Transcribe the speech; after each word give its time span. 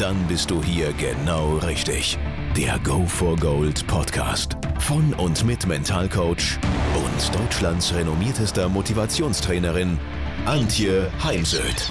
Dann 0.00 0.26
bist 0.28 0.50
du 0.50 0.64
hier 0.64 0.94
genau 0.94 1.58
richtig. 1.58 2.16
Der 2.56 2.78
Go 2.78 3.04
for 3.04 3.36
Gold 3.36 3.86
Podcast 3.86 4.56
von 4.78 5.12
und 5.12 5.44
mit 5.44 5.66
Mentalcoach 5.66 6.58
und 6.96 7.38
Deutschlands 7.38 7.92
renommiertester 7.92 8.70
Motivationstrainerin 8.70 9.98
Antje 10.46 11.12
Heimsöth. 11.22 11.90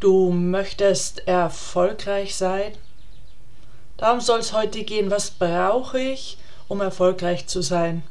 Du 0.00 0.32
möchtest 0.32 1.28
erfolgreich 1.28 2.34
sein? 2.34 2.72
Darum 3.98 4.20
soll 4.20 4.40
es 4.40 4.52
heute 4.52 4.82
gehen, 4.82 5.12
was 5.12 5.30
brauche 5.30 6.00
ich, 6.00 6.38
um 6.66 6.80
erfolgreich 6.80 7.46
zu 7.46 7.62
sein? 7.62 8.02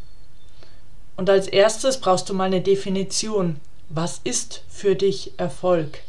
Und 1.17 1.29
als 1.29 1.47
erstes 1.47 1.99
brauchst 1.99 2.29
du 2.29 2.33
mal 2.33 2.45
eine 2.45 2.61
Definition. 2.61 3.59
Was 3.95 4.21
ist 4.23 4.63
für 4.69 4.95
dich 4.95 5.33
Erfolg? 5.37 5.99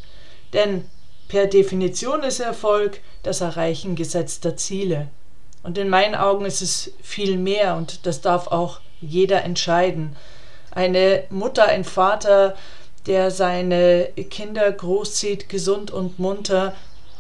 Denn 0.55 0.89
per 1.29 1.47
Definition 1.47 2.23
ist 2.23 2.41
Erfolg 2.41 3.01
das 3.23 3.43
Erreichen 3.43 3.95
gesetzter 3.95 4.57
Ziele. 4.57 5.09
Und 5.63 5.77
in 5.77 5.91
meinen 5.91 6.15
Augen 6.15 6.47
ist 6.47 6.63
es 6.63 6.93
viel 7.03 7.37
mehr 7.37 7.77
und 7.77 8.07
das 8.07 8.23
darf 8.23 8.47
auch 8.47 8.81
jeder 9.03 9.45
entscheiden. 9.45 10.17
Eine 10.71 11.25
Mutter, 11.29 11.67
ein 11.67 11.85
Vater, 11.85 12.57
der 13.07 13.31
seine 13.31 14.09
Kinder 14.31 14.73
großzieht, 14.73 15.51
gesund 15.51 15.91
und 15.91 16.19
munter, 16.19 16.75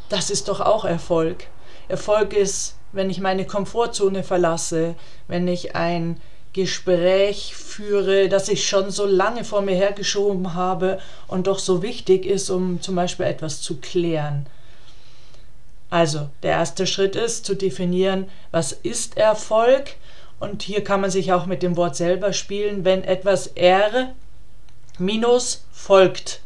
das 0.08 0.30
ist 0.30 0.48
doch 0.48 0.62
auch 0.62 0.86
Erfolg. 0.86 1.44
Erfolg 1.88 2.32
ist, 2.32 2.76
wenn 2.92 3.10
ich 3.10 3.20
meine 3.20 3.46
Komfortzone 3.46 4.22
verlasse, 4.22 4.94
wenn 5.28 5.46
ich 5.46 5.76
ein 5.76 6.18
Gespräch 6.54 7.54
führe, 7.54 8.28
das 8.28 8.48
ich 8.48 8.66
schon 8.66 8.90
so 8.90 9.04
lange 9.04 9.44
vor 9.44 9.60
mir 9.60 9.74
hergeschoben 9.74 10.54
habe 10.54 10.98
und 11.26 11.48
doch 11.48 11.58
so 11.58 11.82
wichtig 11.82 12.24
ist, 12.24 12.48
um 12.48 12.80
zum 12.80 12.94
Beispiel 12.94 13.26
etwas 13.26 13.60
zu 13.60 13.76
klären. 13.76 14.46
Also, 15.90 16.30
der 16.42 16.52
erste 16.52 16.86
Schritt 16.86 17.16
ist 17.16 17.44
zu 17.44 17.54
definieren, 17.54 18.28
was 18.52 18.72
ist 18.72 19.16
Erfolg? 19.16 19.96
Und 20.40 20.62
hier 20.62 20.82
kann 20.82 21.00
man 21.00 21.10
sich 21.10 21.32
auch 21.32 21.46
mit 21.46 21.62
dem 21.62 21.76
Wort 21.76 21.96
selber 21.96 22.32
spielen, 22.32 22.84
wenn 22.84 23.04
etwas 23.04 23.48
R 23.48 24.14
minus 24.98 25.64
folgt. 25.72 26.40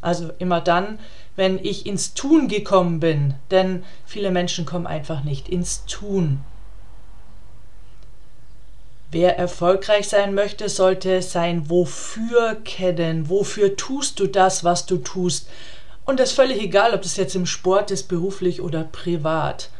Also 0.00 0.30
immer 0.38 0.60
dann, 0.60 0.98
wenn 1.36 1.58
ich 1.58 1.86
ins 1.86 2.14
Tun 2.14 2.48
gekommen 2.48 2.98
bin, 3.00 3.34
denn 3.50 3.84
viele 4.06 4.30
Menschen 4.30 4.66
kommen 4.66 4.86
einfach 4.86 5.22
nicht 5.22 5.48
ins 5.48 5.84
Tun. 5.86 6.40
Wer 9.10 9.38
erfolgreich 9.38 10.08
sein 10.08 10.34
möchte, 10.34 10.68
sollte 10.68 11.22
sein 11.22 11.70
Wofür 11.70 12.56
kennen. 12.64 13.28
Wofür 13.28 13.76
tust 13.76 14.18
du 14.18 14.26
das, 14.26 14.64
was 14.64 14.86
du 14.86 14.98
tust? 14.98 15.48
Und 16.04 16.20
das 16.20 16.30
ist 16.30 16.36
völlig 16.36 16.60
egal, 16.60 16.92
ob 16.94 17.02
das 17.02 17.16
jetzt 17.16 17.34
im 17.34 17.46
Sport 17.46 17.90
ist, 17.90 18.08
beruflich 18.08 18.60
oder 18.60 18.84
privat. 18.84 19.70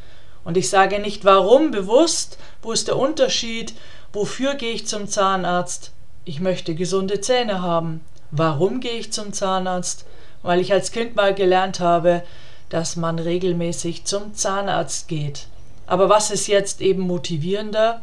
Und 0.45 0.57
ich 0.57 0.71
sage 0.71 1.01
nicht 1.01 1.25
warum 1.25 1.73
bewusst, 1.73 2.39
wo 2.63 2.73
ist 2.73 2.89
der 2.89 2.97
Unterschied, 2.97 3.75
wofür 4.13 4.55
gehe 4.55 4.73
ich 4.73 4.87
zum 4.87 5.09
Zahnarzt? 5.09 5.93
Ich 6.25 6.41
möchte 6.41 6.75
gesunde 6.75 7.21
Zähne 7.21 7.63
haben. 7.63 8.01
Warum 8.31 8.81
gehe 8.81 8.99
ich 8.99 9.13
zum 9.13 9.33
Zahnarzt? 9.33 10.05
Weil 10.43 10.61
ich 10.61 10.73
als 10.73 10.93
Kind 10.93 11.17
mal 11.17 11.35
gelernt 11.35 11.81
habe, 11.81 12.23
dass 12.69 12.97
man 12.97 13.19
regelmäßig 13.19 14.05
zum 14.05 14.35
Zahnarzt 14.35 15.09
geht. 15.09 15.47
Aber 15.87 16.09
was 16.09 16.31
ist 16.31 16.47
jetzt 16.47 16.81
eben 16.81 17.03
motivierender? 17.03 18.03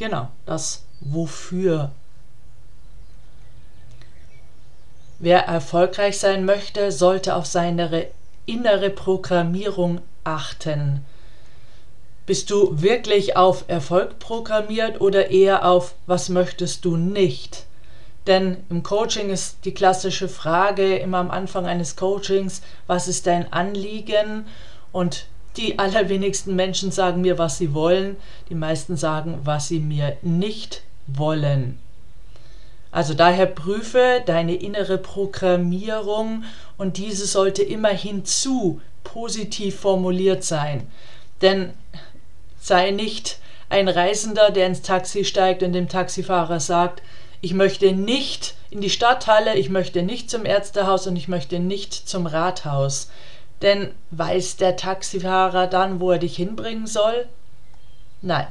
Genau, 0.00 0.28
das 0.46 0.86
Wofür. 1.00 1.90
Wer 5.18 5.40
erfolgreich 5.40 6.18
sein 6.18 6.46
möchte, 6.46 6.90
sollte 6.90 7.34
auf 7.36 7.44
seine 7.44 8.06
innere 8.46 8.88
Programmierung 8.88 10.00
achten. 10.24 11.04
Bist 12.24 12.48
du 12.50 12.80
wirklich 12.80 13.36
auf 13.36 13.64
Erfolg 13.68 14.18
programmiert 14.18 15.02
oder 15.02 15.30
eher 15.30 15.66
auf 15.66 15.94
was 16.06 16.30
möchtest 16.30 16.86
du 16.86 16.96
nicht? 16.96 17.66
Denn 18.26 18.56
im 18.70 18.82
Coaching 18.82 19.28
ist 19.28 19.66
die 19.66 19.74
klassische 19.74 20.30
Frage 20.30 20.96
immer 20.96 21.18
am 21.18 21.30
Anfang 21.30 21.66
eines 21.66 21.96
Coachings, 21.96 22.62
was 22.86 23.06
ist 23.06 23.26
dein 23.26 23.52
Anliegen? 23.52 24.46
Und 24.92 25.26
die 25.56 25.78
allerwenigsten 25.78 26.54
Menschen 26.54 26.92
sagen 26.92 27.20
mir, 27.20 27.38
was 27.38 27.58
sie 27.58 27.74
wollen. 27.74 28.16
Die 28.48 28.54
meisten 28.54 28.96
sagen, 28.96 29.38
was 29.44 29.68
sie 29.68 29.80
mir 29.80 30.16
nicht 30.22 30.82
wollen. 31.06 31.78
Also 32.92 33.14
daher 33.14 33.46
prüfe 33.46 34.22
deine 34.26 34.54
innere 34.54 34.98
Programmierung 34.98 36.44
und 36.76 36.96
diese 36.96 37.26
sollte 37.26 37.62
immer 37.62 37.90
hinzu 37.90 38.80
positiv 39.04 39.78
formuliert 39.78 40.44
sein. 40.44 40.86
Denn 41.40 41.70
sei 42.60 42.90
nicht 42.90 43.38
ein 43.68 43.88
Reisender, 43.88 44.50
der 44.50 44.66
ins 44.66 44.82
Taxi 44.82 45.24
steigt 45.24 45.62
und 45.62 45.72
dem 45.72 45.88
Taxifahrer 45.88 46.58
sagt, 46.58 47.02
ich 47.40 47.54
möchte 47.54 47.92
nicht 47.92 48.54
in 48.70 48.80
die 48.80 48.90
Stadthalle, 48.90 49.56
ich 49.56 49.70
möchte 49.70 50.02
nicht 50.02 50.28
zum 50.28 50.44
Ärztehaus 50.44 51.06
und 51.06 51.16
ich 51.16 51.28
möchte 51.28 51.58
nicht 51.58 51.94
zum 51.94 52.26
Rathaus. 52.26 53.08
Denn 53.62 53.92
weiß 54.10 54.56
der 54.56 54.76
Taxifahrer 54.76 55.66
dann, 55.66 56.00
wo 56.00 56.12
er 56.12 56.18
dich 56.18 56.36
hinbringen 56.36 56.86
soll? 56.86 57.26
Nein, 58.22 58.48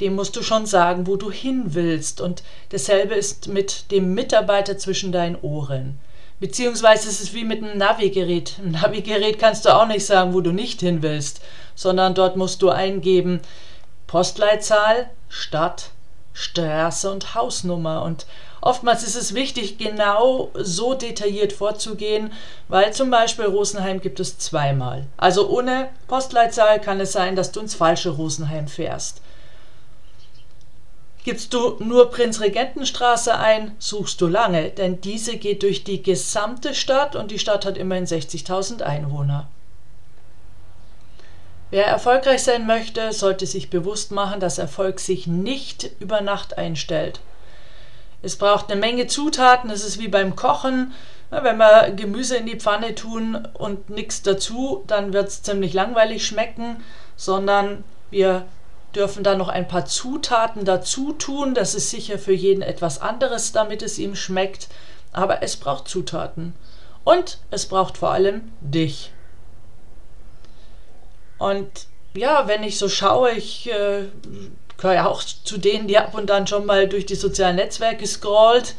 dem 0.00 0.14
musst 0.14 0.36
du 0.36 0.42
schon 0.42 0.66
sagen, 0.66 1.06
wo 1.06 1.16
du 1.16 1.30
hin 1.30 1.74
willst. 1.74 2.20
Und 2.20 2.42
dasselbe 2.70 3.14
ist 3.14 3.48
mit 3.48 3.90
dem 3.90 4.14
Mitarbeiter 4.14 4.76
zwischen 4.78 5.12
deinen 5.12 5.36
Ohren. 5.36 5.98
Beziehungsweise 6.38 7.08
ist 7.08 7.22
es 7.22 7.32
wie 7.32 7.44
mit 7.44 7.62
einem 7.62 7.78
Navigerät. 7.78 8.58
Im 8.62 8.72
Navigerät 8.72 9.38
kannst 9.38 9.64
du 9.64 9.74
auch 9.74 9.86
nicht 9.86 10.04
sagen, 10.04 10.34
wo 10.34 10.42
du 10.42 10.52
nicht 10.52 10.80
hin 10.80 11.00
willst, 11.02 11.40
sondern 11.74 12.14
dort 12.14 12.36
musst 12.36 12.60
du 12.60 12.68
eingeben 12.68 13.40
Postleitzahl, 14.06 15.10
Stadt, 15.28 15.90
Straße 16.34 17.10
und 17.10 17.34
Hausnummer. 17.34 18.02
Und 18.02 18.26
oftmals 18.66 19.02
ist 19.02 19.14
es 19.14 19.34
wichtig, 19.34 19.78
genau 19.78 20.50
so 20.54 20.94
detailliert 20.94 21.52
vorzugehen, 21.52 22.32
weil 22.68 22.92
zum 22.92 23.10
Beispiel 23.10 23.46
Rosenheim 23.46 24.00
gibt 24.00 24.20
es 24.20 24.38
zweimal. 24.38 25.06
Also 25.16 25.48
ohne 25.48 25.88
Postleitzahl 26.08 26.80
kann 26.80 27.00
es 27.00 27.12
sein, 27.12 27.36
dass 27.36 27.52
du 27.52 27.60
ins 27.60 27.74
falsche 27.74 28.10
Rosenheim 28.10 28.68
fährst. 28.68 29.22
Gibst 31.24 31.54
du 31.54 31.76
nur 31.80 32.10
Prinzregentenstraße 32.10 33.36
ein, 33.36 33.74
suchst 33.78 34.20
du 34.20 34.28
lange, 34.28 34.70
denn 34.70 35.00
diese 35.00 35.38
geht 35.38 35.62
durch 35.62 35.82
die 35.82 36.02
gesamte 36.02 36.74
Stadt 36.74 37.16
und 37.16 37.30
die 37.30 37.38
Stadt 37.38 37.64
hat 37.64 37.76
immerhin 37.76 38.06
60.000 38.06 38.82
Einwohner. 38.82 39.48
Wer 41.70 41.86
erfolgreich 41.86 42.44
sein 42.44 42.66
möchte, 42.66 43.12
sollte 43.12 43.44
sich 43.46 43.70
bewusst 43.70 44.12
machen, 44.12 44.38
dass 44.38 44.58
Erfolg 44.58 45.00
sich 45.00 45.26
nicht 45.26 45.90
über 45.98 46.20
Nacht 46.20 46.58
einstellt. 46.58 47.20
Es 48.26 48.34
braucht 48.34 48.72
eine 48.72 48.80
Menge 48.80 49.06
Zutaten, 49.06 49.70
es 49.70 49.84
ist 49.84 50.00
wie 50.00 50.08
beim 50.08 50.34
Kochen. 50.34 50.92
Wenn 51.30 51.58
wir 51.58 51.92
Gemüse 51.92 52.36
in 52.36 52.46
die 52.46 52.58
Pfanne 52.58 52.96
tun 52.96 53.46
und 53.54 53.88
nichts 53.88 54.22
dazu, 54.22 54.82
dann 54.88 55.12
wird 55.12 55.28
es 55.28 55.44
ziemlich 55.44 55.72
langweilig 55.74 56.26
schmecken, 56.26 56.82
sondern 57.14 57.84
wir 58.10 58.44
dürfen 58.96 59.22
da 59.22 59.36
noch 59.36 59.46
ein 59.46 59.68
paar 59.68 59.84
Zutaten 59.84 60.64
dazu 60.64 61.12
tun. 61.12 61.54
Das 61.54 61.76
ist 61.76 61.90
sicher 61.90 62.18
für 62.18 62.32
jeden 62.32 62.62
etwas 62.62 63.00
anderes, 63.00 63.52
damit 63.52 63.80
es 63.80 63.96
ihm 63.96 64.16
schmeckt. 64.16 64.66
Aber 65.12 65.44
es 65.44 65.56
braucht 65.56 65.86
Zutaten. 65.86 66.52
Und 67.04 67.38
es 67.52 67.66
braucht 67.66 67.96
vor 67.96 68.10
allem 68.10 68.50
dich. 68.60 69.12
Und 71.38 71.86
ja, 72.16 72.48
wenn 72.48 72.64
ich 72.64 72.76
so 72.76 72.88
schaue, 72.88 73.30
ich 73.30 73.70
äh, 73.70 74.06
gehöre 74.78 74.94
ja 74.94 75.06
auch 75.06 75.22
zu 75.22 75.58
denen, 75.58 75.88
die 75.88 75.98
ab 75.98 76.14
und 76.14 76.30
an 76.30 76.46
schon 76.46 76.66
mal 76.66 76.88
durch 76.88 77.06
die 77.06 77.14
sozialen 77.14 77.56
Netzwerke 77.56 78.06
scrollt, 78.06 78.74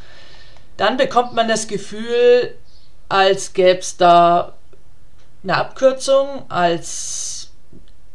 dann 0.78 0.98
bekommt 0.98 1.34
man 1.34 1.48
das 1.48 1.68
Gefühl, 1.68 2.56
als 3.10 3.54
gäbe 3.54 3.80
es 3.80 3.98
da 3.98 4.54
eine 5.44 5.58
Abkürzung, 5.58 6.44
als 6.50 7.52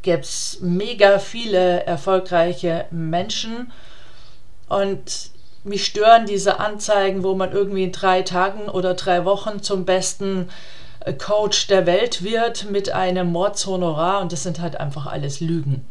gäbe 0.02 0.22
es 0.22 0.58
mega 0.60 1.18
viele 1.18 1.84
erfolgreiche 1.84 2.86
Menschen. 2.90 3.72
Und 4.68 5.30
mich 5.64 5.86
stören 5.86 6.26
diese 6.26 6.60
Anzeigen, 6.60 7.22
wo 7.22 7.34
man 7.34 7.52
irgendwie 7.52 7.84
in 7.84 7.92
drei 7.92 8.22
Tagen 8.22 8.68
oder 8.68 8.94
drei 8.94 9.24
Wochen 9.24 9.62
zum 9.62 9.84
besten 9.84 10.50
äh, 11.00 11.12
Coach 11.12 11.68
der 11.68 11.86
Welt 11.86 12.24
wird 12.24 12.70
mit 12.70 12.90
einem 12.90 13.30
Mordshonorar. 13.30 14.20
Und 14.20 14.32
das 14.32 14.42
sind 14.42 14.60
halt 14.60 14.78
einfach 14.78 15.06
alles 15.06 15.40
Lügen. 15.40 15.86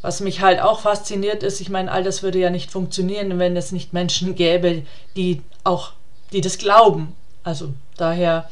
Was 0.00 0.20
mich 0.20 0.40
halt 0.40 0.60
auch 0.60 0.80
fasziniert 0.80 1.42
ist, 1.42 1.60
ich 1.60 1.70
meine, 1.70 1.90
all 1.90 2.04
das 2.04 2.22
würde 2.22 2.38
ja 2.38 2.50
nicht 2.50 2.70
funktionieren, 2.70 3.38
wenn 3.38 3.56
es 3.56 3.72
nicht 3.72 3.92
Menschen 3.92 4.34
gäbe, 4.34 4.84
die 5.16 5.42
auch, 5.64 5.92
die 6.32 6.40
das 6.40 6.58
glauben. 6.58 7.16
Also 7.42 7.72
daher 7.96 8.48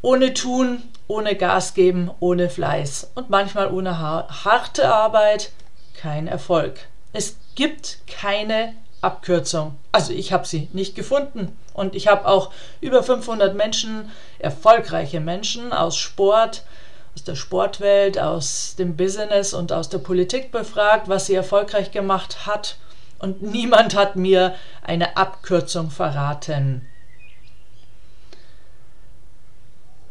ohne 0.00 0.34
Tun, 0.34 0.82
ohne 1.08 1.36
Gas 1.36 1.74
geben, 1.74 2.10
ohne 2.20 2.50
Fleiß 2.50 3.10
und 3.14 3.30
manchmal 3.30 3.72
ohne 3.72 3.98
harte 3.98 4.92
Arbeit 4.92 5.50
kein 5.94 6.26
Erfolg. 6.26 6.80
Es 7.12 7.36
gibt 7.54 7.98
keine 8.06 8.74
Abkürzung. 9.00 9.76
Also 9.90 10.12
ich 10.12 10.32
habe 10.32 10.46
sie 10.46 10.68
nicht 10.72 10.94
gefunden. 10.94 11.56
Und 11.74 11.94
ich 11.94 12.08
habe 12.08 12.26
auch 12.26 12.52
über 12.80 13.02
500 13.02 13.54
Menschen, 13.54 14.10
erfolgreiche 14.38 15.20
Menschen 15.20 15.72
aus 15.72 15.96
Sport, 15.96 16.64
aus 17.14 17.24
der 17.24 17.34
Sportwelt, 17.34 18.18
aus 18.18 18.76
dem 18.76 18.96
Business 18.96 19.54
und 19.54 19.72
aus 19.72 19.88
der 19.88 19.98
Politik 19.98 20.50
befragt, 20.50 21.08
was 21.08 21.26
sie 21.26 21.34
erfolgreich 21.34 21.90
gemacht 21.90 22.46
hat. 22.46 22.76
Und 23.18 23.42
niemand 23.42 23.94
hat 23.94 24.16
mir 24.16 24.54
eine 24.82 25.16
Abkürzung 25.16 25.90
verraten. 25.90 26.88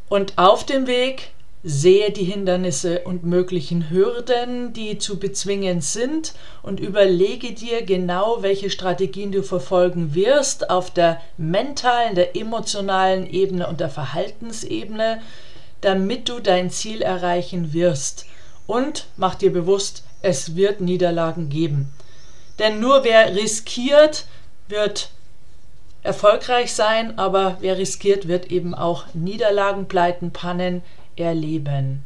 Und 0.08 0.38
auf 0.38 0.66
dem 0.66 0.88
Weg 0.88 1.32
sehe 1.64 2.12
die 2.12 2.24
Hindernisse 2.24 3.02
und 3.02 3.24
möglichen 3.24 3.90
Hürden, 3.90 4.74
die 4.74 4.98
zu 4.98 5.20
bezwingen 5.20 5.82
sind 5.82 6.34
und 6.64 6.80
überlege 6.80 7.54
dir 7.54 7.84
genau, 7.84 8.42
welche 8.42 8.70
Strategien 8.70 9.32
du 9.32 9.44
verfolgen 9.44 10.16
wirst 10.16 10.70
auf 10.70 10.92
der 10.92 11.22
mentalen, 11.38 12.16
der 12.16 12.36
emotionalen 12.36 13.30
Ebene 13.30 13.68
und 13.68 13.80
der 13.80 13.90
Verhaltensebene, 13.90 15.22
damit 15.82 16.30
du 16.30 16.40
dein 16.40 16.70
Ziel 16.70 17.02
erreichen 17.02 17.74
wirst. 17.74 18.26
Und 18.68 19.08
mach 19.18 19.36
dir 19.36 19.52
bewusst, 19.52 20.04
es 20.22 20.56
wird 20.56 20.82
Niederlagen 20.82 21.50
geben. 21.50 21.92
Denn 22.60 22.80
nur 22.80 23.04
wer 23.04 23.36
riskiert, 23.36 24.26
wird 24.68 25.10
erfolgreich 26.04 26.74
sein, 26.74 27.18
aber 27.18 27.58
wer 27.60 27.78
riskiert, 27.78 28.28
wird 28.28 28.52
eben 28.52 28.74
auch 28.74 29.06
Niederlagen, 29.14 29.88
Pleiten, 29.88 30.32
Pannen 30.32 30.84
erleben. 31.16 32.04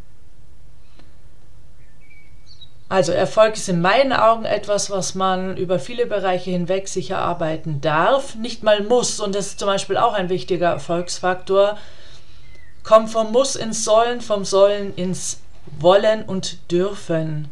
Also 2.87 3.11
Erfolg 3.11 3.55
ist 3.55 3.67
in 3.67 3.81
meinen 3.81 4.13
Augen 4.13 4.45
etwas, 4.45 4.91
was 4.91 5.15
man 5.15 5.57
über 5.57 5.79
viele 5.79 6.05
Bereiche 6.05 6.51
hinweg 6.51 6.87
sich 6.87 7.09
erarbeiten 7.11 7.81
darf, 7.81 8.35
nicht 8.35 8.61
mal 8.61 8.83
muss. 8.83 9.19
Und 9.19 9.33
das 9.33 9.47
ist 9.47 9.59
zum 9.59 9.67
Beispiel 9.67 9.97
auch 9.97 10.13
ein 10.13 10.29
wichtiger 10.29 10.69
Erfolgsfaktor. 10.69 11.77
Komm 12.85 13.07
vom 13.07 13.31
Muss 13.31 13.55
ins 13.55 13.83
Sollen, 13.83 14.21
vom 14.21 14.45
Sollen 14.45 14.95
ins 14.95 15.39
Wollen 15.79 16.23
und 16.23 16.71
Dürfen. 16.71 17.49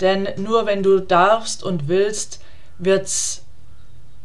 Denn 0.00 0.28
nur 0.36 0.66
wenn 0.66 0.82
du 0.82 0.98
darfst 0.98 1.62
und 1.62 1.86
willst, 1.86 2.40
wird 2.78 3.04
es 3.04 3.42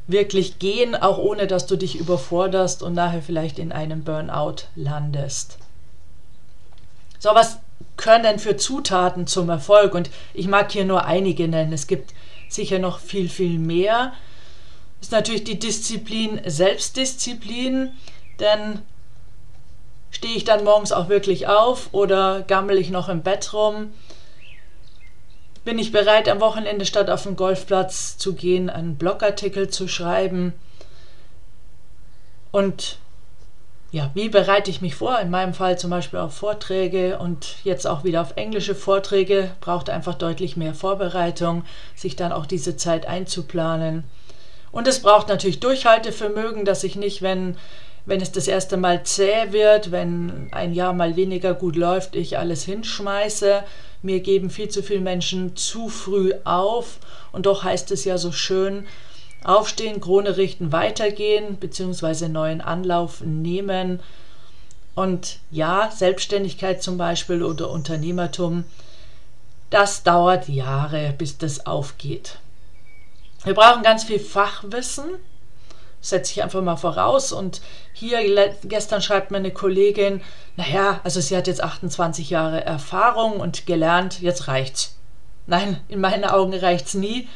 wirklich 0.08 0.58
gehen, 0.58 0.96
auch 0.96 1.20
ohne 1.20 1.46
dass 1.46 1.68
du 1.68 1.76
dich 1.76 2.00
überforderst 2.00 2.82
und 2.82 2.96
nachher 2.96 3.22
vielleicht 3.22 3.60
in 3.60 3.72
einem 3.72 4.04
Burnout 4.04 4.64
landest. 4.76 5.60
So, 7.20 7.30
was 7.36 7.60
können 7.96 8.24
denn 8.24 8.40
für 8.40 8.58
Zutaten 8.58 9.28
zum 9.28 9.50
Erfolg? 9.50 9.94
Und 9.94 10.10
ich 10.34 10.48
mag 10.48 10.72
hier 10.72 10.86
nur 10.86 11.06
einige 11.06 11.48
nennen. 11.48 11.74
Es 11.74 11.86
gibt 11.86 12.16
sicher 12.50 12.80
noch 12.80 12.98
viel, 13.00 13.30
viel 13.30 13.60
mehr. 13.60 14.14
Ist 15.00 15.12
natürlich 15.12 15.44
die 15.44 15.60
Disziplin 15.60 16.42
Selbstdisziplin, 16.44 17.92
denn 18.40 18.82
Stehe 20.12 20.36
ich 20.36 20.44
dann 20.44 20.64
morgens 20.64 20.92
auch 20.92 21.10
wirklich 21.10 21.48
auf 21.48 21.90
oder 21.92 22.42
gammel 22.42 22.78
ich 22.78 22.90
noch 22.90 23.10
im 23.10 23.22
Bett 23.22 23.54
rum? 23.54 23.94
Bin 25.66 25.78
ich 25.78 25.92
bereit, 25.92 26.28
am 26.30 26.40
Wochenende 26.40 26.86
statt 26.86 27.10
auf 27.10 27.24
den 27.24 27.36
Golfplatz 27.36 28.18
zu 28.18 28.34
gehen, 28.34 28.70
einen 28.70 28.96
Blogartikel 28.96 29.70
zu 29.70 29.88
schreiben? 29.88 30.54
Und 32.52 32.98
ja, 33.92 34.12
wie 34.14 34.30
bereite 34.30 34.70
ich 34.70 34.82
mich 34.82 34.96
vor? 34.96 35.20
In 35.20 35.32
meinem 35.32 35.54
Fall 35.54 35.80
zum 35.80 35.90
Beispiel 35.90 36.20
auf 36.20 36.36
Vorträge 36.36 37.18
und 37.18 37.56
jetzt 37.64 37.88
auch 37.88 38.04
wieder 38.04 38.22
auf 38.22 38.34
englische 38.36 38.76
Vorträge. 38.76 39.52
Braucht 39.62 39.90
einfach 39.90 40.16
deutlich 40.16 40.56
mehr 40.58 40.76
Vorbereitung, 40.76 41.66
sich 41.96 42.16
dann 42.16 42.32
auch 42.32 42.46
diese 42.46 42.78
Zeit 42.78 43.08
einzuplanen. 43.08 44.04
Und 44.72 44.88
es 44.88 45.02
braucht 45.02 45.28
natürlich 45.28 45.60
Durchhaltevermögen, 45.60 46.66
dass 46.66 46.84
ich 46.84 46.96
nicht, 46.96 47.24
wenn 47.24 47.58
wenn 48.06 48.22
es 48.22 48.32
das 48.32 48.48
erste 48.48 48.78
Mal 48.78 49.04
zäh 49.04 49.52
wird, 49.52 49.92
wenn 49.92 50.50
ein 50.52 50.74
Jahr 50.74 50.94
mal 50.94 51.16
weniger 51.16 51.54
gut 51.54 51.76
läuft, 51.76 52.16
ich 52.16 52.38
alles 52.38 52.64
hinschmeiße. 52.64 53.64
Mir 54.02 54.22
geben 54.22 54.50
viel 54.50 54.70
zu 54.70 54.82
viele 54.82 55.02
Menschen 55.02 55.56
zu 55.56 55.90
früh 55.90 56.34
auf 56.46 57.00
und 57.32 57.46
doch 57.46 57.64
heißt 57.64 57.92
es 57.92 58.06
ja 58.06 58.18
so 58.18 58.32
schön, 58.32 58.88
aufstehen, 59.44 60.02
Krone 60.02 60.38
richten, 60.38 60.72
weitergehen, 60.72 61.60
beziehungsweise 61.60 62.30
neuen 62.30 62.62
Anlauf 62.62 63.22
nehmen. 63.22 64.00
Und 64.96 65.40
ja, 65.52 65.92
Selbstständigkeit 65.96 66.84
zum 66.84 66.98
Beispiel 66.98 67.44
oder 67.44 67.70
Unternehmertum, 67.70 68.66
das 69.70 70.04
dauert 70.04 70.50
Jahre, 70.50 71.14
bis 71.18 71.38
das 71.38 71.66
aufgeht. 71.66 72.40
Wir 73.44 73.54
brauchen 73.54 73.84
ganz 73.84 74.04
viel 74.04 74.20
Fachwissen, 74.20 75.06
setze 76.02 76.34
ich 76.34 76.44
einfach 76.44 76.62
mal 76.62 76.78
voraus. 76.78 77.32
Und 77.32 77.62
hier 77.94 78.20
gestern 78.64 79.02
schreibt 79.02 79.32
meine 79.32 79.52
Kollegin, 79.52 80.22
naja, 80.56 81.02
also 81.04 81.20
sie 81.20 81.36
hat 81.36 81.48
jetzt 81.48 81.64
28 81.64 82.30
Jahre 82.30 82.64
Erfahrung 82.64 83.40
und 83.40 83.66
gelernt, 83.66 84.22
jetzt 84.22 84.48
reicht's. 84.48 84.96
Nein, 85.48 85.80
in 85.88 86.00
meinen 86.00 86.26
Augen 86.26 86.54
reicht's 86.54 86.94
nie. 86.94 87.28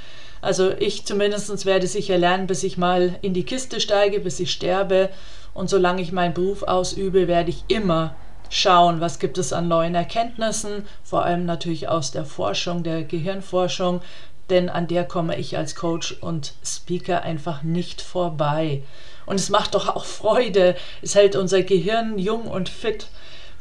Also 0.41 0.71
ich 0.71 1.05
zumindest 1.05 1.65
werde 1.65 1.87
sicher 1.87 2.17
lernen, 2.17 2.47
bis 2.47 2.63
ich 2.63 2.77
mal 2.77 3.17
in 3.21 3.33
die 3.33 3.45
Kiste 3.45 3.79
steige, 3.79 4.19
bis 4.19 4.39
ich 4.39 4.51
sterbe. 4.51 5.09
Und 5.53 5.69
solange 5.69 6.01
ich 6.01 6.11
meinen 6.11 6.33
Beruf 6.33 6.63
ausübe, 6.63 7.27
werde 7.27 7.49
ich 7.49 7.63
immer 7.69 8.15
schauen, 8.49 9.01
was 9.01 9.19
gibt 9.19 9.37
es 9.37 9.51
an 9.51 9.67
neuen 9.67 9.95
Erkenntnissen, 9.95 10.85
vor 11.03 11.23
allem 11.23 11.45
natürlich 11.45 11.87
aus 11.87 12.11
der 12.11 12.25
Forschung, 12.25 12.83
der 12.83 13.03
Gehirnforschung, 13.03 14.01
denn 14.49 14.69
an 14.69 14.87
der 14.87 15.05
komme 15.05 15.37
ich 15.37 15.57
als 15.57 15.75
Coach 15.75 16.17
und 16.21 16.53
Speaker 16.63 17.21
einfach 17.21 17.63
nicht 17.63 18.01
vorbei. 18.01 18.83
Und 19.25 19.35
es 19.35 19.49
macht 19.49 19.75
doch 19.75 19.87
auch 19.87 20.05
Freude. 20.05 20.75
Es 21.01 21.15
hält 21.15 21.35
unser 21.35 21.63
Gehirn 21.63 22.17
jung 22.19 22.47
und 22.47 22.69
fit, 22.69 23.07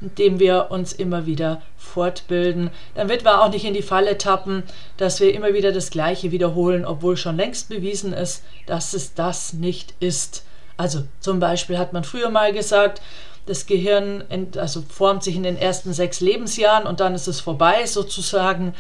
indem 0.00 0.40
wir 0.40 0.70
uns 0.70 0.92
immer 0.92 1.26
wieder 1.26 1.62
fortbilden. 1.76 2.70
Dann 2.94 3.08
wird 3.08 3.24
wir 3.24 3.42
auch 3.42 3.50
nicht 3.50 3.64
in 3.64 3.74
die 3.74 3.82
Falle 3.82 4.18
tappen, 4.18 4.64
dass 4.96 5.20
wir 5.20 5.32
immer 5.34 5.54
wieder 5.54 5.72
das 5.72 5.90
Gleiche 5.90 6.32
wiederholen, 6.32 6.84
obwohl 6.84 7.16
schon 7.16 7.36
längst 7.36 7.68
bewiesen 7.68 8.12
ist, 8.12 8.42
dass 8.66 8.94
es 8.94 9.14
das 9.14 9.52
nicht 9.52 9.94
ist. 10.00 10.44
Also 10.76 11.04
zum 11.20 11.38
Beispiel 11.38 11.78
hat 11.78 11.92
man 11.92 12.02
früher 12.02 12.30
mal 12.30 12.52
gesagt, 12.52 13.00
das 13.46 13.66
Gehirn 13.66 14.24
also 14.56 14.82
formt 14.82 15.22
sich 15.22 15.36
in 15.36 15.42
den 15.42 15.56
ersten 15.56 15.92
sechs 15.92 16.20
Lebensjahren 16.20 16.86
und 16.86 17.00
dann 17.00 17.14
ist 17.14 17.26
es 17.28 17.40
vorbei 17.40 17.86
sozusagen. 17.86 18.74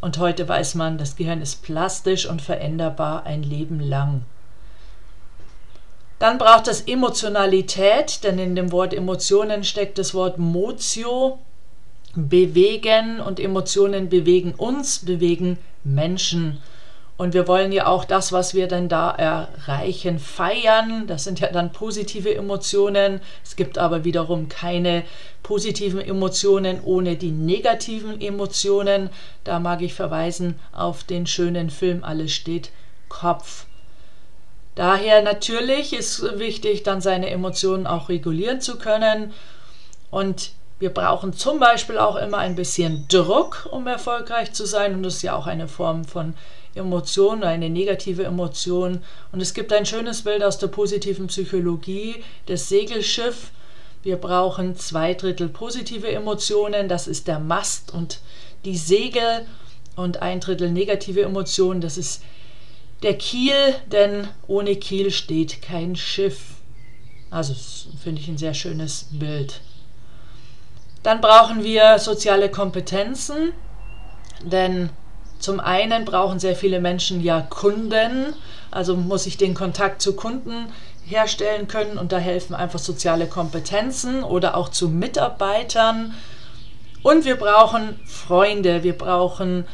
Und 0.00 0.18
heute 0.18 0.48
weiß 0.48 0.76
man, 0.76 0.98
das 0.98 1.16
Gehirn 1.16 1.42
ist 1.42 1.62
plastisch 1.62 2.26
und 2.26 2.40
veränderbar 2.40 3.24
ein 3.26 3.42
Leben 3.42 3.80
lang. 3.80 4.22
Dann 6.18 6.38
braucht 6.38 6.68
es 6.68 6.80
Emotionalität, 6.80 8.24
denn 8.24 8.38
in 8.38 8.56
dem 8.56 8.72
Wort 8.72 8.92
Emotionen 8.92 9.64
steckt 9.64 9.98
das 9.98 10.14
Wort 10.14 10.38
Motio, 10.38 11.38
bewegen 12.14 13.20
und 13.20 13.38
Emotionen 13.38 14.08
bewegen 14.08 14.52
uns, 14.54 15.00
bewegen 15.00 15.58
Menschen. 15.84 16.60
Und 17.18 17.34
wir 17.34 17.48
wollen 17.48 17.72
ja 17.72 17.88
auch 17.88 18.04
das, 18.04 18.30
was 18.30 18.54
wir 18.54 18.68
denn 18.68 18.88
da 18.88 19.10
erreichen, 19.10 20.20
feiern. 20.20 21.08
Das 21.08 21.24
sind 21.24 21.40
ja 21.40 21.50
dann 21.50 21.72
positive 21.72 22.32
Emotionen. 22.32 23.20
Es 23.44 23.56
gibt 23.56 23.76
aber 23.76 24.04
wiederum 24.04 24.48
keine 24.48 25.02
positiven 25.42 26.00
Emotionen 26.00 26.80
ohne 26.84 27.16
die 27.16 27.32
negativen 27.32 28.20
Emotionen. 28.20 29.10
Da 29.42 29.58
mag 29.58 29.82
ich 29.82 29.94
verweisen 29.94 30.60
auf 30.72 31.02
den 31.02 31.26
schönen 31.26 31.70
Film 31.70 32.04
Alles 32.04 32.32
steht 32.32 32.70
Kopf. 33.08 33.66
Daher 34.76 35.20
natürlich 35.22 35.92
ist 35.92 36.38
wichtig, 36.38 36.84
dann 36.84 37.00
seine 37.00 37.30
Emotionen 37.30 37.88
auch 37.88 38.10
regulieren 38.10 38.60
zu 38.60 38.78
können. 38.78 39.32
Und 40.12 40.52
wir 40.78 40.90
brauchen 40.90 41.32
zum 41.32 41.58
Beispiel 41.58 41.98
auch 41.98 42.14
immer 42.14 42.38
ein 42.38 42.54
bisschen 42.54 43.06
Druck, 43.08 43.68
um 43.72 43.88
erfolgreich 43.88 44.52
zu 44.52 44.66
sein. 44.66 44.94
Und 44.94 45.02
das 45.02 45.16
ist 45.16 45.22
ja 45.22 45.34
auch 45.34 45.48
eine 45.48 45.66
Form 45.66 46.04
von 46.04 46.34
Emotion, 46.78 47.44
eine 47.44 47.68
negative 47.68 48.24
Emotion. 48.24 49.02
Und 49.32 49.40
es 49.40 49.52
gibt 49.52 49.72
ein 49.72 49.84
schönes 49.84 50.22
Bild 50.22 50.42
aus 50.42 50.58
der 50.58 50.68
positiven 50.68 51.26
Psychologie, 51.26 52.24
das 52.46 52.68
Segelschiff. 52.68 53.50
Wir 54.02 54.16
brauchen 54.16 54.76
zwei 54.76 55.14
Drittel 55.14 55.48
positive 55.48 56.08
Emotionen, 56.10 56.88
das 56.88 57.06
ist 57.06 57.28
der 57.28 57.40
Mast 57.40 57.92
und 57.92 58.20
die 58.64 58.76
Segel 58.76 59.46
und 59.96 60.22
ein 60.22 60.40
Drittel 60.40 60.70
negative 60.70 61.22
Emotionen, 61.22 61.80
das 61.80 61.98
ist 61.98 62.22
der 63.02 63.18
Kiel, 63.18 63.74
denn 63.92 64.28
ohne 64.46 64.76
Kiel 64.76 65.10
steht 65.10 65.60
kein 65.60 65.96
Schiff. 65.96 66.54
Also 67.30 67.54
finde 68.02 68.20
ich 68.20 68.28
ein 68.28 68.38
sehr 68.38 68.54
schönes 68.54 69.08
Bild. 69.10 69.60
Dann 71.02 71.20
brauchen 71.20 71.62
wir 71.62 71.98
soziale 71.98 72.50
Kompetenzen. 72.50 73.52
Denn 74.42 74.90
zum 75.38 75.60
einen 75.60 76.04
brauchen 76.04 76.38
sehr 76.38 76.56
viele 76.56 76.80
Menschen 76.80 77.22
ja 77.22 77.40
Kunden, 77.40 78.34
also 78.70 78.96
muss 78.96 79.26
ich 79.26 79.36
den 79.36 79.54
Kontakt 79.54 80.02
zu 80.02 80.14
Kunden 80.14 80.66
herstellen 81.04 81.68
können 81.68 81.96
und 81.96 82.12
da 82.12 82.18
helfen 82.18 82.54
einfach 82.54 82.78
soziale 82.78 83.26
Kompetenzen 83.26 84.22
oder 84.22 84.56
auch 84.56 84.68
zu 84.68 84.88
Mitarbeitern. 84.88 86.14
Und 87.02 87.24
wir 87.24 87.36
brauchen 87.36 87.98
Freunde, 88.04 88.82
wir 88.82 88.96
brauchen 88.96 89.64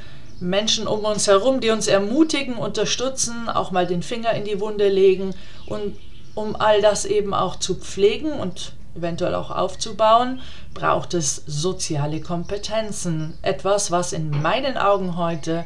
Menschen 0.40 0.87
um 0.87 1.04
uns 1.04 1.26
herum, 1.26 1.61
die 1.61 1.71
uns 1.71 1.87
ermutigen, 1.87 2.54
unterstützen, 2.54 3.49
auch 3.49 3.71
mal 3.71 3.87
den 3.87 4.02
Finger 4.02 4.33
in 4.33 4.44
die 4.44 4.61
Wunde 4.61 4.88
legen 4.88 5.35
und 5.66 5.97
um 6.35 6.56
all 6.56 6.83
das 6.83 7.04
eben 7.04 7.33
auch 7.33 7.56
zu 7.56 7.76
pflegen 7.76 8.33
und 8.33 8.73
eventuell 8.96 9.34
auch 9.34 9.50
aufzubauen, 9.50 10.40
braucht 10.72 11.14
es 11.14 11.42
soziale 11.46 12.20
Kompetenzen. 12.20 13.34
Etwas, 13.42 13.90
was 13.90 14.12
in 14.12 14.30
meinen 14.30 14.76
Augen 14.76 15.16
heute 15.16 15.64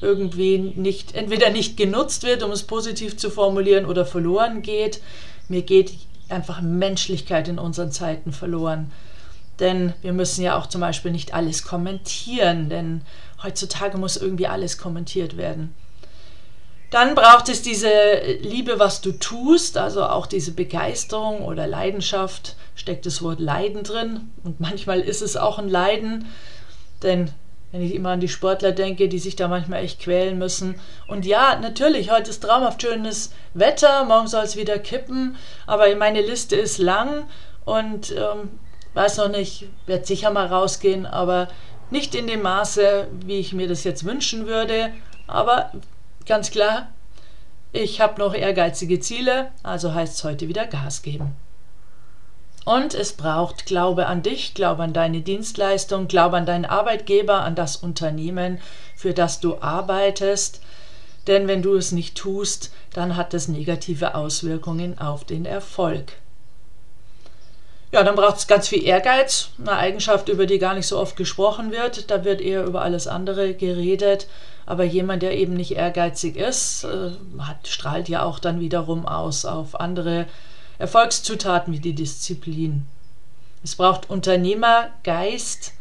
irgendwie 0.00 0.58
nicht, 0.58 1.14
entweder 1.14 1.50
nicht 1.50 1.76
genutzt 1.76 2.22
wird, 2.22 2.42
um 2.42 2.50
es 2.50 2.62
positiv 2.62 3.16
zu 3.16 3.30
formulieren, 3.30 3.84
oder 3.84 4.06
verloren 4.06 4.62
geht. 4.62 5.00
Mir 5.48 5.62
geht 5.62 5.92
einfach 6.28 6.60
Menschlichkeit 6.60 7.48
in 7.48 7.58
unseren 7.58 7.92
Zeiten 7.92 8.32
verloren. 8.32 8.90
Denn 9.58 9.92
wir 10.00 10.14
müssen 10.14 10.42
ja 10.42 10.58
auch 10.58 10.66
zum 10.66 10.80
Beispiel 10.80 11.12
nicht 11.12 11.34
alles 11.34 11.64
kommentieren, 11.64 12.70
denn 12.70 13.02
heutzutage 13.42 13.98
muss 13.98 14.16
irgendwie 14.16 14.46
alles 14.46 14.78
kommentiert 14.78 15.36
werden. 15.36 15.74
Dann 16.90 17.14
braucht 17.14 17.48
es 17.48 17.62
diese 17.62 17.90
Liebe, 18.40 18.80
was 18.80 19.00
du 19.00 19.12
tust, 19.12 19.78
also 19.78 20.04
auch 20.04 20.26
diese 20.26 20.52
Begeisterung 20.52 21.42
oder 21.44 21.68
Leidenschaft, 21.68 22.56
steckt 22.74 23.06
das 23.06 23.22
Wort 23.22 23.38
Leiden 23.38 23.84
drin. 23.84 24.32
Und 24.42 24.58
manchmal 24.58 25.00
ist 25.00 25.22
es 25.22 25.36
auch 25.36 25.58
ein 25.60 25.68
Leiden, 25.68 26.26
denn 27.02 27.30
wenn 27.70 27.82
ich 27.82 27.94
immer 27.94 28.10
an 28.10 28.20
die 28.20 28.28
Sportler 28.28 28.72
denke, 28.72 29.08
die 29.08 29.20
sich 29.20 29.36
da 29.36 29.46
manchmal 29.46 29.84
echt 29.84 30.00
quälen 30.00 30.38
müssen. 30.38 30.74
Und 31.06 31.24
ja, 31.24 31.56
natürlich, 31.60 32.10
heute 32.10 32.30
ist 32.30 32.42
traumhaft 32.42 32.82
schönes 32.82 33.32
Wetter, 33.54 34.04
morgen 34.04 34.26
soll 34.26 34.42
es 34.42 34.56
wieder 34.56 34.78
kippen, 34.80 35.36
aber 35.68 35.94
meine 35.94 36.20
Liste 36.20 36.56
ist 36.56 36.78
lang 36.78 37.28
und 37.64 38.10
ähm, 38.10 38.58
weiß 38.94 39.18
noch 39.18 39.28
nicht, 39.28 39.66
werde 39.86 40.04
sicher 40.04 40.32
mal 40.32 40.46
rausgehen, 40.46 41.06
aber 41.06 41.46
nicht 41.90 42.16
in 42.16 42.26
dem 42.26 42.42
Maße, 42.42 43.06
wie 43.24 43.38
ich 43.38 43.52
mir 43.52 43.68
das 43.68 43.84
jetzt 43.84 44.04
wünschen 44.04 44.48
würde. 44.48 44.92
Aber 45.28 45.70
Ganz 46.26 46.50
klar, 46.50 46.88
ich 47.72 48.00
habe 48.00 48.20
noch 48.20 48.34
ehrgeizige 48.34 49.00
Ziele, 49.00 49.50
also 49.62 49.94
heißt 49.94 50.14
es 50.14 50.24
heute 50.24 50.48
wieder 50.48 50.66
Gas 50.66 51.02
geben. 51.02 51.36
Und 52.64 52.94
es 52.94 53.14
braucht 53.14 53.66
Glaube 53.66 54.06
an 54.06 54.22
dich, 54.22 54.54
Glaube 54.54 54.82
an 54.82 54.92
deine 54.92 55.22
Dienstleistung, 55.22 56.08
Glaube 56.08 56.36
an 56.36 56.46
deinen 56.46 56.66
Arbeitgeber, 56.66 57.42
an 57.42 57.54
das 57.54 57.76
Unternehmen, 57.76 58.60
für 58.94 59.14
das 59.14 59.40
du 59.40 59.60
arbeitest. 59.60 60.60
Denn 61.26 61.48
wenn 61.48 61.62
du 61.62 61.74
es 61.74 61.92
nicht 61.92 62.16
tust, 62.16 62.72
dann 62.92 63.16
hat 63.16 63.34
es 63.34 63.48
negative 63.48 64.14
Auswirkungen 64.14 64.98
auf 64.98 65.24
den 65.24 65.46
Erfolg. 65.46 66.12
Ja, 67.92 68.04
dann 68.04 68.14
braucht 68.14 68.36
es 68.36 68.46
ganz 68.46 68.68
viel 68.68 68.84
Ehrgeiz, 68.84 69.48
eine 69.58 69.72
Eigenschaft, 69.72 70.28
über 70.28 70.46
die 70.46 70.60
gar 70.60 70.74
nicht 70.74 70.86
so 70.86 70.98
oft 70.98 71.16
gesprochen 71.16 71.72
wird. 71.72 72.10
Da 72.10 72.24
wird 72.24 72.40
eher 72.40 72.64
über 72.64 72.82
alles 72.82 73.08
andere 73.08 73.54
geredet. 73.54 74.28
Aber 74.64 74.84
jemand, 74.84 75.22
der 75.22 75.36
eben 75.36 75.54
nicht 75.54 75.72
ehrgeizig 75.72 76.36
ist, 76.36 76.84
äh, 76.84 77.10
hat, 77.40 77.66
strahlt 77.66 78.08
ja 78.08 78.22
auch 78.22 78.38
dann 78.38 78.60
wiederum 78.60 79.06
aus 79.06 79.44
auf 79.44 79.80
andere 79.80 80.26
Erfolgszutaten 80.78 81.72
wie 81.72 81.80
die 81.80 81.94
Disziplin. 81.94 82.86
Es 83.64 83.74
braucht 83.74 84.08
Unternehmergeist 84.08 85.72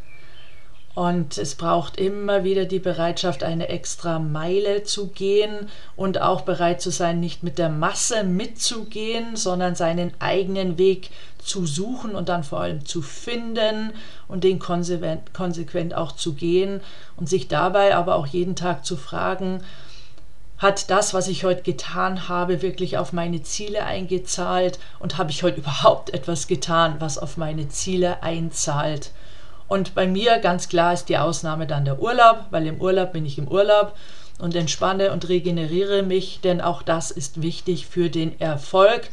und 1.00 1.38
es 1.38 1.56
braucht 1.56 1.96
immer 1.96 2.44
wieder 2.44 2.66
die 2.66 2.80
Bereitschaft, 2.80 3.42
eine 3.42 3.70
extra 3.70 4.20
Meile 4.20 4.84
zu 4.84 5.08
gehen 5.08 5.70
und 5.96 6.20
auch 6.20 6.42
bereit 6.42 6.82
zu 6.82 6.92
sein, 6.92 7.22
nicht 7.22 7.42
mit 7.42 7.58
der 7.58 7.70
Masse 7.70 8.26
mitzugehen, 8.26 9.38
sondern 9.38 9.76
seinen 9.76 10.12
eigenen 10.20 10.78
Weg 10.78 11.10
zu 11.42 11.66
suchen 11.66 12.16
und 12.16 12.28
dann 12.28 12.44
vor 12.44 12.60
allem 12.60 12.86
zu 12.86 13.02
finden 13.02 13.94
und 14.28 14.44
den 14.44 14.60
konsequent, 14.60 15.34
konsequent 15.34 15.94
auch 15.94 16.12
zu 16.12 16.34
gehen 16.34 16.82
und 17.16 17.30
sich 17.30 17.48
dabei 17.48 17.96
aber 17.96 18.16
auch 18.16 18.28
jeden 18.28 18.58
Tag 18.58 18.84
zu 18.84 18.98
fragen, 18.98 19.64
hat 20.58 20.90
das, 20.90 21.14
was 21.14 21.30
ich 21.30 21.46
heute 21.46 21.62
getan 21.62 22.28
habe, 22.28 22.62
wirklich 22.62 22.98
auf 22.98 23.14
meine 23.14 23.42
Ziele 23.42 23.86
eingezahlt 23.86 24.80
und 25.00 25.18
habe 25.18 25.32
ich 25.32 25.44
heute 25.44 25.62
überhaupt 25.62 26.10
etwas 26.10 26.48
getan, 26.48 26.96
was 27.00 27.18
auf 27.18 27.38
meine 27.38 27.70
Ziele 27.70 28.22
einzahlt. 28.22 29.12
Und 29.70 29.96
bei 29.96 30.08
mir 30.08 30.40
ganz 30.40 30.68
klar 30.68 30.94
ist 30.94 31.06
die 31.06 31.18
Ausnahme 31.18 31.68
dann 31.68 31.86
der 31.86 32.02
Urlaub, 32.02 32.48
weil 32.50 32.68
im 32.68 32.82
Urlaub 32.82 33.14
bin 33.14 33.26
ich 33.26 33.38
im 33.38 33.48
Urlaub 33.48 33.96
und 34.40 34.56
entspanne 34.56 35.12
und 35.12 35.30
regeneriere 35.30 36.04
mich, 36.04 36.42
denn 36.42 36.60
auch 36.60 36.82
das 36.82 37.12
ist 37.12 37.42
wichtig 37.42 37.88
für 37.88 38.10
den 38.10 38.40
Erfolg 38.42 39.10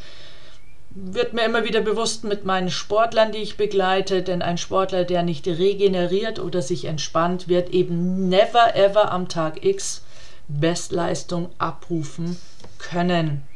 wird 0.98 1.34
mir 1.34 1.44
immer 1.44 1.64
wieder 1.64 1.82
bewusst 1.82 2.25
mit 2.25 2.46
meinen 2.46 2.70
Sportlern, 2.70 3.30
die 3.30 3.38
ich 3.38 3.58
begleite, 3.58 4.22
denn 4.22 4.40
ein 4.40 4.56
Sportler, 4.56 5.04
der 5.04 5.22
nicht 5.22 5.46
regeneriert 5.46 6.38
oder 6.38 6.62
sich 6.62 6.86
entspannt, 6.86 7.48
wird 7.48 7.68
eben 7.68 8.30
never 8.30 8.75
ever 8.75 9.12
am 9.12 9.28
Tag 9.28 9.62
X 9.62 10.02
Bestleistung 10.48 11.50
abrufen 11.58 12.38
können. 12.78 13.46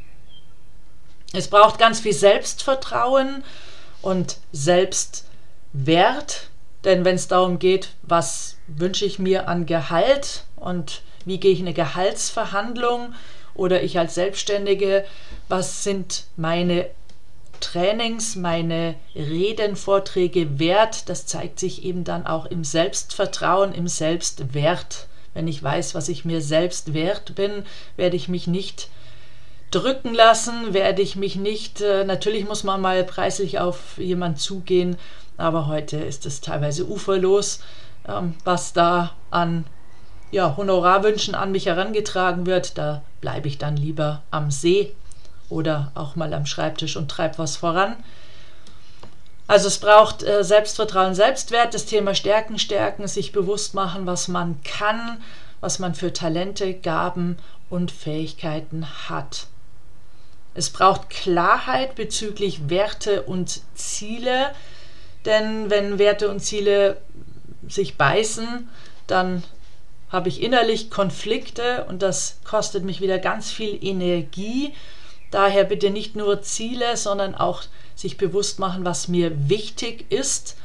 Es 1.33 1.49
braucht 1.49 1.79
ganz 1.79 2.01
viel 2.01 2.13
Selbstvertrauen 2.13 3.43
und 4.03 4.37
Selbstwert, 4.53 6.51
denn 6.85 7.05
wenn 7.05 7.17
es 7.17 7.29
darum 7.29 7.59
geht, 7.59 7.91
was 8.03 8.57
wünsche 8.67 9.05
ich 9.05 9.19
mir 9.19 9.49
an 9.49 9.67
Gehalt 9.67 10.45
und 10.57 11.03
wie 11.25 11.39
gehe 11.39 11.53
ich 11.53 11.61
in 11.61 11.67
eine 11.67 11.75
Gehaltsverhandlung 11.75 13.15
oder 13.55 13.83
ich 13.83 13.99
als 13.99 14.15
Selbstständige, 14.15 15.05
was 15.49 15.85
sind 15.85 16.25
meine 16.37 16.87
Trainings, 17.61 18.37
meine 18.37 18.95
Reden, 19.15 19.77
Vorträge 19.77 20.59
wert. 20.59 21.09
Das 21.09 21.27
zeigt 21.27 21.61
sich 21.61 21.85
eben 21.85 22.05
dann 22.05 22.27
auch 22.27 22.47
im 22.47 22.65
Selbstvertrauen, 22.65 23.73
im 23.73 23.87
Selbstwert. 23.87 25.07
Wenn 25.35 25.47
ich 25.47 25.63
weiß, 25.63 25.95
was 25.95 26.09
ich 26.09 26.25
mir 26.25 26.41
selbst 26.41 26.95
wert 26.95 27.35
bin, 27.35 27.65
werde 27.97 28.17
ich 28.17 28.29
mich 28.29 28.47
nicht 28.47 28.89
drücken 29.71 30.15
lassen, 30.15 30.75
werde 30.75 31.03
ich 31.03 31.15
mich 31.15 31.37
nicht, 31.37 31.81
äh, 31.81 32.05
natürlich 32.05 32.45
muss 32.45 32.65
man 32.65 32.81
mal 32.81 33.05
preislich 33.05 33.61
auf 33.61 33.99
jemand 33.99 34.41
zugehen, 34.41 34.97
aber 35.41 35.67
heute 35.67 35.97
ist 35.97 36.27
es 36.27 36.41
teilweise 36.41 36.89
uferlos, 36.89 37.61
ähm, 38.07 38.35
was 38.45 38.73
da 38.73 39.13
an 39.31 39.65
ja, 40.31 40.57
Honorarwünschen 40.57 41.35
an 41.35 41.53
mich 41.53 41.67
herangetragen 41.67 42.47
wird. 42.47 42.79
Da 42.79 43.03
bleibe 43.21 43.49
ich 43.49 43.59
dann 43.59 43.77
lieber 43.77 44.23
am 44.31 44.51
See 44.51 44.95
oder 45.49 45.91
auch 45.95 46.17
mal 46.17 46.33
am 46.33 46.47
Schreibtisch 46.47 46.97
und 46.97 47.11
treibt 47.11 47.39
was 47.39 47.57
voran. 47.57 47.97
Also 49.47 49.67
es 49.67 49.79
braucht 49.79 50.23
äh, 50.23 50.45
Selbstvertrauen, 50.45 51.15
Selbstwert, 51.15 51.75
das 51.75 51.85
Thema 51.85 52.15
Stärken, 52.15 52.59
Stärken, 52.59 53.09
sich 53.09 53.33
bewusst 53.33 53.75
machen, 53.75 54.07
was 54.07 54.29
man 54.29 54.63
kann, 54.63 55.21
was 55.61 55.81
man 55.81 55.97
für 55.97 56.13
Talente, 56.13 56.73
Gaben 56.75 57.37
und 57.69 57.91
Fähigkeiten 57.91 58.87
hat. 59.09 59.49
Es 60.55 60.71
braucht 60.71 61.11
Klarheit 61.11 61.97
bezüglich 61.97 62.69
Werte 62.69 63.23
und 63.23 63.61
Ziele, 63.75 64.53
denn 65.25 65.71
wenn 65.71 65.99
Werte 65.99 66.29
und 66.29 66.41
Ziele 66.41 66.97
sich 67.69 67.97
beißen, 67.97 68.69
dann 69.07 69.43
habe 70.09 70.29
ich 70.29 70.43
innerlich 70.43 70.91
Konflikte 70.91 71.85
und 71.89 72.03
das 72.03 72.39
kostet 72.45 72.85
mich 72.85 73.01
wieder 73.01 73.19
ganz 73.19 73.51
viel 73.51 73.79
Energie 73.85 74.73
Daher 75.31 75.65
bitte 75.65 75.91
nicht 75.91 76.17
nur 76.17 76.43
Ziele, 76.43 76.97
sondern 76.97 77.35
auch 77.35 77.63
sich 77.95 78.17
bewusst 78.17 78.59
machen, 78.59 78.85
was 78.85 79.09
mir 79.09 79.49
wichtig 79.49 80.11
ist 80.11 80.57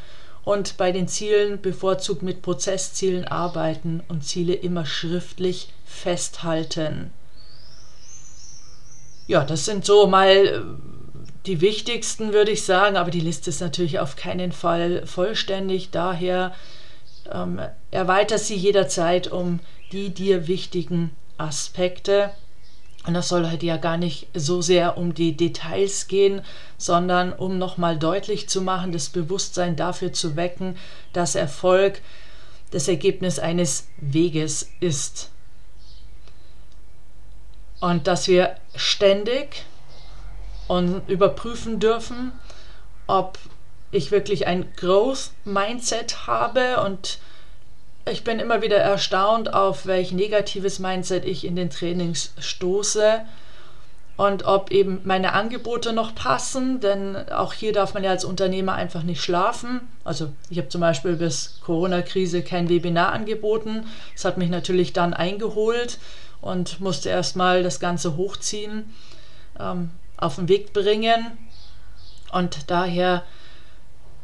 und 0.44 0.78
bei 0.78 0.92
den 0.92 1.08
Zielen 1.08 1.62
bevorzugt 1.62 2.24
mit 2.24 2.42
Prozesszielen 2.42 3.26
arbeiten 3.26 4.04
und 4.08 4.26
Ziele 4.26 4.54
immer 4.54 4.86
schriftlich 4.86 5.70
festhalten. 5.86 7.12
Ja, 9.28 9.44
das 9.44 9.66
sind 9.66 9.86
so 9.86 10.08
mal 10.08 10.30
äh, 10.30 10.62
die 11.46 11.62
wichtigsten, 11.62 12.34
würde 12.34 12.52
ich 12.52 12.64
sagen, 12.64 12.98
aber 12.98 13.12
die 13.12 13.20
Liste 13.20 13.50
ist 13.50 13.62
natürlich 13.62 14.00
auf 14.00 14.16
keinen 14.16 14.52
Fall 14.52 15.06
vollständig. 15.06 15.92
Daher 15.92 16.54
ähm, 17.32 17.60
erweiter 17.92 18.38
sie 18.38 18.56
jederzeit 18.56 19.32
um 19.32 19.60
die 19.92 20.10
dir 20.10 20.48
wichtigen 20.48 21.12
Aspekte. 21.38 22.32
Und 23.06 23.14
das 23.14 23.30
soll 23.30 23.48
halt 23.48 23.62
ja 23.62 23.78
gar 23.78 23.98
nicht 23.98 24.28
so 24.34 24.62
sehr 24.62 24.98
um 24.98 25.14
die 25.14 25.38
Details 25.38 26.08
gehen, 26.08 26.42
sondern 26.78 27.34
um 27.34 27.60
nochmal 27.60 28.00
deutlich 28.00 28.50
zu 28.50 28.62
machen, 28.62 28.92
das 28.92 29.10
Bewusstsein 29.10 29.76
dafür 29.76 30.12
zu 30.12 30.36
wecken, 30.36 30.78
dass 31.14 31.36
Erfolg 31.36 32.02
das 32.72 32.88
Ergebnis 32.88 33.38
eines 33.38 33.88
Weges 33.98 34.72
ist. 34.80 35.30
Und 37.80 38.08
dass 38.08 38.28
wir 38.28 38.56
ständig 38.76 39.66
und 40.68 41.08
überprüfen 41.08 41.80
dürfen, 41.80 42.32
ob 43.08 43.38
ich 43.92 44.12
wirklich 44.12 44.48
ein 44.48 44.72
Growth 44.76 45.32
Mindset 45.46 46.28
habe 46.28 46.82
und 46.84 47.20
ich 48.08 48.24
bin 48.24 48.40
immer 48.40 48.62
wieder 48.62 48.78
erstaunt, 48.78 49.54
auf 49.54 49.86
welch 49.86 50.12
negatives 50.12 50.80
Mindset 50.80 51.26
ich 51.26 51.44
in 51.44 51.56
den 51.56 51.70
Trainings 51.70 52.34
stoße 52.38 53.22
und 54.18 54.46
ob 54.46 54.72
eben 54.72 55.02
meine 55.04 55.34
Angebote 55.34 55.92
noch 55.92 56.16
passen, 56.16 56.80
denn 56.80 57.30
auch 57.30 57.52
hier 57.52 57.74
darf 57.74 57.94
man 57.94 58.04
ja 58.04 58.12
als 58.12 58.24
Unternehmer 58.24 58.74
einfach 58.74 59.04
nicht 59.04 59.22
schlafen. 59.22 59.82
Also 60.04 60.32
ich 60.50 60.58
habe 60.58 60.70
zum 60.70 60.82
Beispiel 60.82 61.16
bis 61.16 61.60
Corona-Krise 61.66 62.42
kein 62.42 62.70
Webinar 62.70 63.12
angeboten. 63.12 63.88
Das 64.14 64.24
hat 64.24 64.38
mich 64.38 64.50
natürlich 64.50 64.94
dann 64.94 65.14
eingeholt 65.14 66.00
und 66.42 66.80
musste 66.80 67.10
erstmal 67.10 67.64
das 67.64 67.80
Ganze 67.80 68.16
hochziehen, 68.16 68.94
ähm, 69.60 69.90
auf 70.26 70.36
den 70.36 70.50
Weg 70.50 70.74
bringen. 70.74 71.38
Und 72.32 72.70
daher 72.70 73.24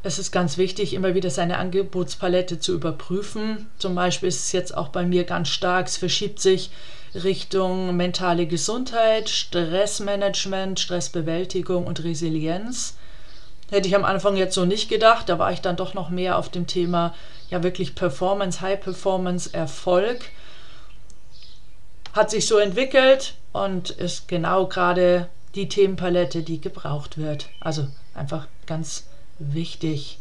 ist 0.03 0.17
es 0.17 0.31
ganz 0.31 0.57
wichtig, 0.57 0.93
immer 0.93 1.13
wieder 1.13 1.29
seine 1.29 1.57
Angebotspalette 1.57 2.59
zu 2.59 2.73
überprüfen. 2.73 3.69
Zum 3.77 3.95
Beispiel 3.95 4.29
ist 4.29 4.45
es 4.45 4.51
jetzt 4.51 4.75
auch 4.75 4.89
bei 4.89 5.05
mir 5.05 5.23
ganz 5.23 5.49
stark, 5.49 5.87
es 5.87 5.97
verschiebt 5.97 6.39
sich 6.39 6.71
Richtung 7.13 7.95
mentale 7.95 8.47
Gesundheit, 8.47 9.29
Stressmanagement, 9.29 10.79
Stressbewältigung 10.79 11.85
und 11.85 12.03
Resilienz. 12.03 12.95
Hätte 13.69 13.87
ich 13.87 13.95
am 13.95 14.05
Anfang 14.05 14.37
jetzt 14.37 14.55
so 14.55 14.65
nicht 14.65 14.89
gedacht, 14.89 15.29
da 15.29 15.37
war 15.37 15.51
ich 15.51 15.61
dann 15.61 15.75
doch 15.75 15.93
noch 15.93 16.09
mehr 16.09 16.37
auf 16.37 16.49
dem 16.49 16.67
Thema 16.67 17.13
ja 17.49 17.63
wirklich 17.63 17.95
Performance, 17.95 18.61
High 18.61 18.79
Performance, 18.79 19.53
Erfolg. 19.53 20.21
Hat 22.13 22.31
sich 22.31 22.47
so 22.47 22.57
entwickelt 22.57 23.35
und 23.51 23.91
ist 23.91 24.27
genau 24.27 24.67
gerade 24.67 25.29
die 25.55 25.67
Themenpalette, 25.67 26.43
die 26.43 26.61
gebraucht 26.61 27.17
wird. 27.17 27.49
Also 27.59 27.87
einfach 28.13 28.47
ganz 28.65 29.05
wichtig. 29.39 30.19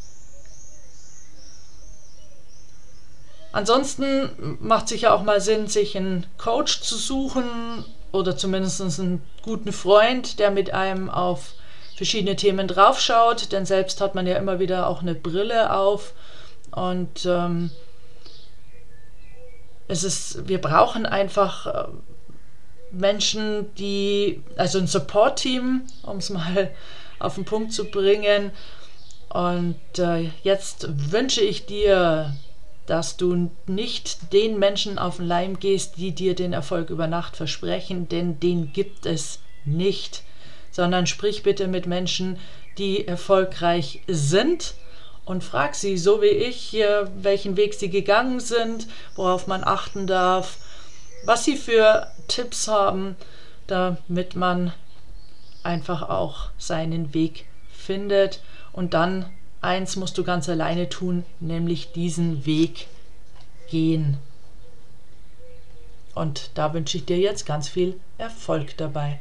Ansonsten 3.53 4.59
macht 4.61 4.89
sich 4.89 5.03
ja 5.03 5.15
auch 5.15 5.23
mal 5.23 5.41
Sinn, 5.41 5.67
sich 5.67 5.97
einen 5.97 6.27
Coach 6.39 6.81
zu 6.83 6.97
suchen 6.97 7.85
oder 8.13 8.37
zumindest 8.37 8.81
einen 8.81 9.23
guten 9.43 9.73
Freund, 9.73 10.39
der 10.39 10.51
mit 10.51 10.73
einem 10.73 11.11
auf 11.11 11.55
verschiedene 11.97 12.37
Themen 12.37 12.69
draufschaut, 12.69 13.53
denn 13.53 13.67
selbst 13.67 14.01
hat 14.01 14.15
man 14.15 14.27
ja 14.27 14.37
immer 14.37 14.59
wieder 14.59 14.87
auch 14.87 15.03
eine 15.03 15.15
Brille 15.15 15.75
auf 15.75 16.15
und 16.71 17.27
ähm, 17.27 17.71
es 19.89 20.05
ist, 20.05 20.49
wir 20.49 20.61
brauchen 20.61 21.05
einfach 21.05 21.67
äh, 21.67 21.89
Menschen, 22.93 23.75
die, 23.77 24.43
also 24.57 24.79
ein 24.79 24.87
Support-Team, 24.87 25.83
um 26.03 26.19
es 26.19 26.31
mal 26.31 26.71
auf 27.19 27.35
den 27.35 27.45
Punkt 27.45 27.73
zu 27.73 27.85
bringen. 27.91 28.51
Und 29.29 29.99
äh, 29.99 30.31
jetzt 30.43 30.89
wünsche 31.13 31.43
ich 31.43 31.67
dir 31.67 32.35
dass 32.91 33.17
du 33.17 33.53
nicht 33.69 34.33
den 34.33 34.59
Menschen 34.59 34.99
auf 34.99 35.19
den 35.19 35.29
Leim 35.29 35.61
gehst, 35.61 35.97
die 35.99 36.11
dir 36.11 36.35
den 36.35 36.53
Erfolg 36.53 36.91
über 36.91 37.07
Nacht 37.07 37.37
versprechen, 37.37 38.09
denn 38.09 38.41
den 38.41 38.73
gibt 38.73 39.07
es 39.07 39.39
nicht, 39.65 40.25
sondern 40.73 41.07
sprich 41.07 41.45
bitte 41.45 41.69
mit 41.69 41.87
Menschen, 41.87 42.37
die 42.79 43.07
erfolgreich 43.07 44.01
sind 44.09 44.75
und 45.25 45.45
frag 45.45 45.77
sie, 45.77 45.97
so 45.97 46.21
wie 46.21 46.27
ich, 46.27 46.77
welchen 47.15 47.57
Weg 47.57 47.75
sie 47.75 47.91
gegangen 47.91 48.41
sind, 48.41 48.89
worauf 49.15 49.47
man 49.47 49.63
achten 49.63 50.09
darf, 50.09 50.59
was 51.25 51.45
sie 51.45 51.57
für 51.57 52.11
Tipps 52.29 52.69
haben, 52.69 53.17
damit 53.67 54.37
man 54.37 54.73
einfach 55.63 56.09
auch 56.09 56.51
seinen 56.59 57.15
Weg 57.15 57.47
findet 57.73 58.41
und 58.73 58.95
dann 58.95 59.27
Eins 59.63 59.97
musst 59.97 60.17
du 60.17 60.25
ganz 60.25 60.49
alleine 60.49 60.89
tun, 60.89 61.25
nämlich 61.39 61.93
diesen 61.93 62.47
Weg 62.47 62.87
gehen. 63.69 64.17
Und 66.15 66.51
da 66.55 66.73
wünsche 66.73 66.97
ich 66.97 67.05
dir 67.05 67.19
jetzt 67.19 67.45
ganz 67.45 67.69
viel 67.69 68.01
Erfolg 68.17 68.77
dabei. 68.79 69.21